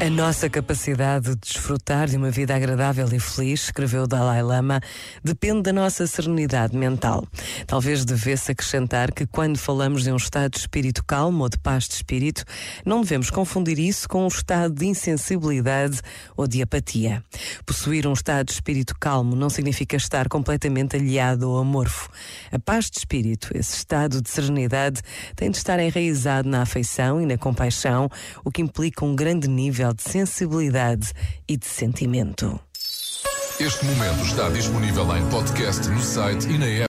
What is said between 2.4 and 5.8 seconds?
agradável e feliz, escreveu Dalai Lama, depende da